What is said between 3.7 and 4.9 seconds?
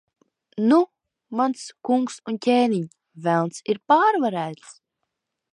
ir pārvarēts.